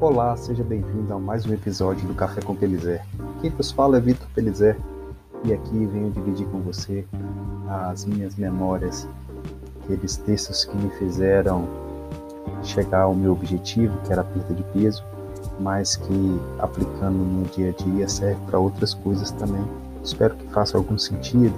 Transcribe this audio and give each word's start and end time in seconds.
Olá, 0.00 0.36
seja 0.36 0.62
bem-vindo 0.62 1.12
a 1.12 1.18
mais 1.18 1.44
um 1.44 1.52
episódio 1.52 2.06
do 2.06 2.14
Café 2.14 2.40
com 2.40 2.54
Pelizer. 2.54 3.04
Quem 3.40 3.50
vos 3.50 3.72
fala 3.72 3.96
é 3.96 4.00
Vitor 4.00 4.28
Pelizer 4.32 4.78
e 5.42 5.52
aqui 5.52 5.86
venho 5.86 6.12
dividir 6.12 6.46
com 6.46 6.60
você 6.60 7.04
as 7.90 8.04
minhas 8.04 8.36
memórias, 8.36 9.08
aqueles 9.82 10.16
textos 10.16 10.64
que 10.64 10.76
me 10.76 10.88
fizeram 10.90 11.66
chegar 12.62 13.02
ao 13.02 13.14
meu 13.14 13.32
objetivo, 13.32 13.98
que 14.04 14.12
era 14.12 14.20
a 14.20 14.24
perda 14.24 14.54
de 14.54 14.62
peso, 14.72 15.02
mas 15.58 15.96
que 15.96 16.40
aplicando 16.60 17.18
no 17.18 17.44
dia 17.46 17.70
a 17.70 17.82
dia 17.82 18.08
serve 18.08 18.40
para 18.46 18.60
outras 18.60 18.94
coisas 18.94 19.32
também. 19.32 19.64
Espero 20.04 20.36
que 20.36 20.46
faça 20.52 20.78
algum 20.78 20.96
sentido, 20.96 21.54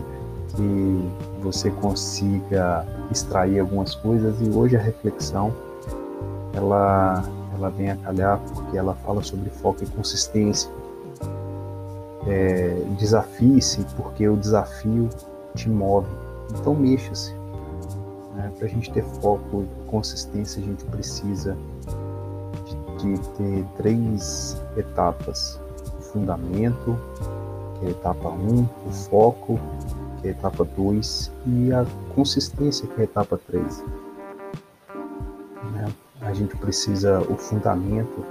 que 0.56 1.10
você 1.42 1.70
consiga 1.72 2.86
extrair 3.10 3.60
algumas 3.60 3.94
coisas 3.96 4.34
e 4.40 4.48
hoje 4.48 4.78
a 4.78 4.80
reflexão 4.80 5.52
ela 6.54 7.22
ela 7.60 7.70
vem 7.70 7.90
a 7.90 7.96
calhar 7.96 8.40
porque 8.54 8.76
ela 8.76 8.94
fala 8.94 9.22
sobre 9.22 9.50
foco 9.50 9.84
e 9.84 9.86
consistência. 9.86 10.70
É, 12.26 12.82
Desafie-se 12.98 13.84
porque 13.96 14.26
o 14.28 14.36
desafio 14.36 15.08
te 15.54 15.68
move. 15.68 16.08
Então 16.58 16.74
mexa-se. 16.74 17.34
Né? 18.34 18.50
Para 18.56 18.66
a 18.66 18.70
gente 18.70 18.90
ter 18.90 19.04
foco 19.04 19.62
e 19.62 19.90
consistência, 19.90 20.62
a 20.62 20.64
gente 20.64 20.84
precisa 20.86 21.56
de, 22.64 23.14
de 23.14 23.28
ter 23.36 23.64
três 23.76 24.60
etapas: 24.76 25.60
o 25.98 26.02
fundamento, 26.02 26.96
que 27.78 27.86
é 27.86 27.88
a 27.88 27.90
etapa 27.90 28.28
1, 28.28 28.32
um, 28.32 28.68
o 28.86 28.92
foco, 28.92 29.60
que 30.20 30.28
é 30.28 30.30
a 30.30 30.34
etapa 30.34 30.64
2, 30.64 31.32
e 31.46 31.72
a 31.72 31.84
consistência, 32.14 32.86
que 32.88 32.98
é 32.98 33.00
a 33.02 33.04
etapa 33.04 33.38
3 33.46 33.82
a 36.30 36.34
gente 36.34 36.56
precisa, 36.56 37.20
o 37.20 37.36
fundamento 37.36 38.24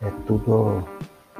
é 0.00 0.10
tudo, 0.26 0.82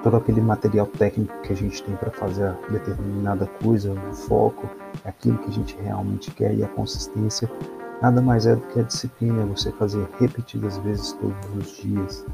todo 0.02 0.16
aquele 0.16 0.40
material 0.40 0.86
técnico 0.86 1.32
que 1.42 1.52
a 1.52 1.56
gente 1.56 1.82
tem 1.82 1.96
para 1.96 2.10
fazer 2.10 2.54
determinada 2.70 3.46
coisa, 3.62 3.92
o 3.92 4.14
foco, 4.14 4.68
é 5.04 5.08
aquilo 5.08 5.38
que 5.38 5.48
a 5.48 5.52
gente 5.52 5.76
realmente 5.82 6.30
quer 6.30 6.54
e 6.54 6.62
a 6.62 6.68
consistência 6.68 7.50
nada 8.04 8.20
mais 8.20 8.46
é 8.46 8.54
do 8.54 8.60
que 8.68 8.80
a 8.80 8.82
disciplina, 8.82 9.42
é 9.42 9.46
você 9.46 9.72
fazer 9.72 10.06
repetidas 10.20 10.76
vezes 10.78 11.12
todos 11.14 11.56
os 11.56 11.76
dias. 11.76 12.26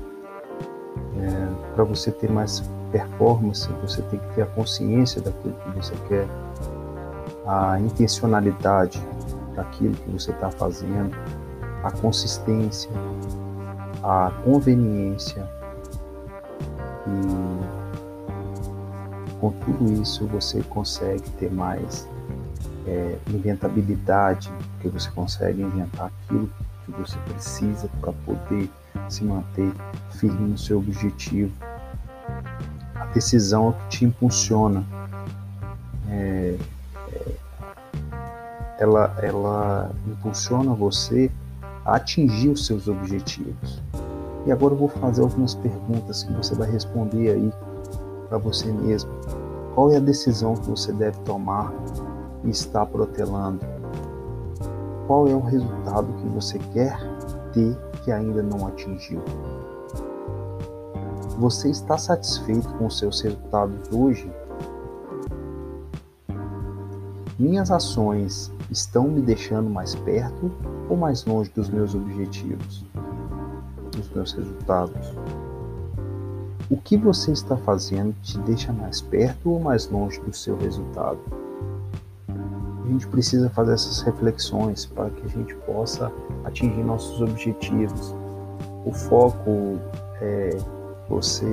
É, 1.16 1.74
para 1.74 1.84
você 1.84 2.10
ter 2.10 2.28
mais 2.28 2.60
performance, 2.90 3.68
você 3.80 4.02
tem 4.02 4.18
que 4.18 4.34
ter 4.34 4.42
a 4.42 4.46
consciência 4.46 5.20
daquilo 5.20 5.55
que 5.55 5.70
você 5.77 5.94
quer, 6.08 6.27
a 7.46 7.78
intencionalidade 7.78 9.00
daquilo 9.55 9.94
que 9.94 10.10
você 10.10 10.32
está 10.32 10.50
fazendo, 10.50 11.16
a 11.84 11.90
consistência, 11.92 12.90
a 14.02 14.32
conveniência 14.44 15.48
e 17.06 17.80
com 19.40 19.50
tudo 19.52 19.92
isso 20.00 20.26
você 20.26 20.62
consegue 20.62 21.28
ter 21.30 21.50
mais 21.50 22.06
é, 22.86 23.16
inventabilidade, 23.28 24.50
porque 24.72 24.88
você 24.88 25.10
consegue 25.10 25.62
inventar 25.62 26.06
aquilo 26.06 26.50
que 26.84 26.92
você 26.92 27.16
precisa 27.18 27.88
para 28.00 28.12
poder 28.12 28.70
se 29.08 29.24
manter 29.24 29.72
firme 30.12 30.50
no 30.50 30.58
seu 30.58 30.78
objetivo. 30.78 31.52
A 32.94 33.06
decisão 33.06 33.66
é 33.66 33.68
o 33.70 33.72
que 33.72 33.88
te 33.88 34.04
impulsiona. 34.04 34.84
É, 36.08 36.56
é, 37.12 37.32
ela, 38.78 39.16
ela 39.22 39.90
impulsiona 40.06 40.74
você 40.74 41.30
a 41.91 41.96
atingir 41.96 42.50
os 42.50 42.66
seus 42.66 42.86
objetivos. 42.86 43.83
E 44.46 44.52
agora 44.52 44.74
eu 44.74 44.78
vou 44.78 44.89
fazer 44.89 45.23
algumas 45.23 45.55
perguntas 45.56 46.23
que 46.23 46.33
você 46.33 46.55
vai 46.55 46.70
responder 46.70 47.33
aí 47.33 47.52
para 48.28 48.39
você 48.39 48.73
mesmo. 48.73 49.11
Qual 49.74 49.90
é 49.90 49.96
a 49.96 50.01
decisão 50.01 50.55
que 50.55 50.70
você 50.70 50.92
deve 50.92 51.18
tomar 51.20 51.73
e 52.45 52.51
está 52.51 52.86
protelando? 52.86 53.67
Qual 55.08 55.27
é 55.27 55.34
o 55.34 55.40
resultado 55.40 56.12
que 56.14 56.28
você 56.28 56.58
quer 56.73 56.96
ter 57.52 57.77
que 58.05 58.12
ainda 58.12 58.40
não 58.40 58.68
atingiu? 58.68 59.20
Você 61.39 61.70
está 61.70 61.98
satisfeito 61.98 62.68
com 62.74 62.86
os 62.86 62.98
seus 62.98 63.20
resultados 63.20 63.92
hoje? 63.92 64.30
Minhas 67.40 67.70
ações 67.70 68.52
estão 68.70 69.08
me 69.08 69.23
deixando 69.23 69.70
mais 69.70 69.95
perto 69.95 70.52
ou 70.90 70.96
mais 70.96 71.24
longe 71.24 71.51
dos 71.55 71.70
meus 71.70 71.95
objetivos? 71.95 72.84
dos 73.96 74.11
meus 74.11 74.33
resultados. 74.33 75.14
O 76.70 76.77
que 76.77 76.98
você 76.98 77.33
está 77.33 77.56
fazendo 77.56 78.14
te 78.23 78.39
deixa 78.40 78.70
mais 78.74 79.01
perto 79.01 79.52
ou 79.52 79.58
mais 79.58 79.89
longe 79.89 80.20
do 80.20 80.36
seu 80.36 80.55
resultado? 80.58 81.18
A 82.28 82.89
gente 82.89 83.06
precisa 83.08 83.48
fazer 83.48 83.72
essas 83.72 84.02
reflexões 84.02 84.84
para 84.84 85.08
que 85.08 85.24
a 85.24 85.28
gente 85.28 85.55
possa 85.67 86.12
atingir 86.45 86.84
nossos 86.84 87.22
objetivos. 87.22 88.14
O 88.84 88.92
foco 88.92 89.78
é 90.20 90.58
você 91.08 91.46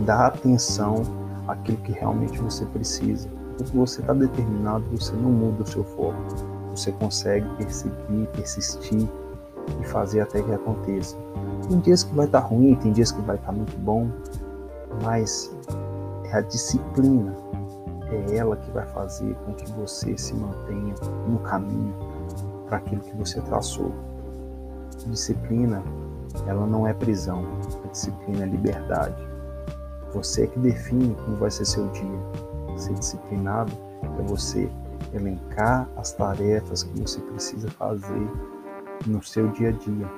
dar 0.00 0.26
atenção 0.26 1.02
àquilo 1.46 1.78
que 1.78 1.92
realmente 1.92 2.36
você 2.40 2.66
precisa. 2.66 3.43
Você 3.74 4.00
está 4.00 4.12
determinado, 4.12 4.84
você 4.90 5.14
não 5.14 5.30
muda 5.30 5.62
o 5.62 5.66
seu 5.66 5.84
foco. 5.84 6.16
Você 6.70 6.90
consegue 6.92 7.48
perseguir, 7.56 8.26
persistir 8.32 9.08
e 9.80 9.84
fazer 9.84 10.20
até 10.20 10.42
que 10.42 10.52
aconteça. 10.52 11.16
Tem 11.68 11.78
dias 11.80 12.04
que 12.04 12.14
vai 12.14 12.26
estar 12.26 12.42
tá 12.42 12.46
ruim, 12.46 12.74
tem 12.76 12.92
dias 12.92 13.12
que 13.12 13.20
vai 13.22 13.36
estar 13.36 13.48
tá 13.48 13.52
muito 13.52 13.76
bom, 13.78 14.08
mas 15.02 15.54
é 16.24 16.36
a 16.36 16.40
disciplina, 16.40 17.34
é 18.10 18.36
ela 18.36 18.56
que 18.56 18.70
vai 18.70 18.86
fazer 18.86 19.34
com 19.44 19.54
que 19.54 19.70
você 19.72 20.16
se 20.18 20.34
mantenha 20.34 20.94
no 21.28 21.38
caminho 21.38 21.94
para 22.66 22.78
aquilo 22.78 23.00
que 23.00 23.16
você 23.16 23.40
traçou. 23.42 23.92
Disciplina, 25.06 25.82
ela 26.46 26.66
não 26.66 26.86
é 26.86 26.92
prisão, 26.92 27.44
a 27.84 27.88
disciplina 27.88 28.44
é 28.44 28.46
liberdade. 28.46 29.16
Você 30.12 30.44
é 30.44 30.46
que 30.46 30.58
define 30.58 31.14
como 31.24 31.36
vai 31.36 31.50
ser 31.50 31.64
seu 31.64 31.88
dia. 31.88 32.53
Ser 32.76 32.94
disciplinado 32.94 33.72
é 34.18 34.22
você 34.22 34.70
elencar 35.12 35.88
as 35.96 36.12
tarefas 36.12 36.82
que 36.82 37.00
você 37.00 37.20
precisa 37.20 37.70
fazer 37.70 38.28
no 39.06 39.22
seu 39.22 39.48
dia 39.48 39.68
a 39.68 39.72
dia 39.72 40.10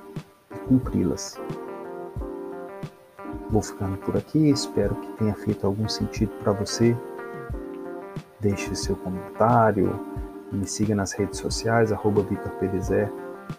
cumpri-las. 0.69 1.41
Vou 3.51 3.63
ficando 3.63 3.97
por 3.99 4.17
aqui, 4.17 4.51
espero 4.51 4.95
que 4.97 5.13
tenha 5.13 5.35
feito 5.35 5.67
algum 5.67 5.89
sentido 5.89 6.33
para 6.43 6.53
você. 6.53 6.97
Deixe 8.41 8.75
seu 8.75 8.97
comentário, 8.97 9.99
me 10.53 10.67
siga 10.67 10.95
nas 10.95 11.13
redes 11.13 11.39
sociais, 11.39 11.93
arroba 11.93 12.25
Perezé. 12.59 13.11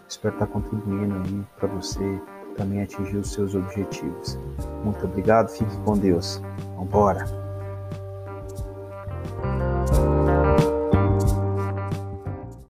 Espero 0.06 0.34
estar 0.34 0.46
contribuindo 0.46 1.14
aí 1.14 1.46
para 1.58 1.68
você 1.68 2.20
também 2.56 2.82
atingir 2.82 3.16
os 3.16 3.32
seus 3.32 3.54
objetivos. 3.54 4.38
Muito 4.84 5.04
obrigado, 5.06 5.48
fique 5.48 5.76
com 5.78 5.96
Deus. 5.96 6.42
Vambora! 6.76 7.47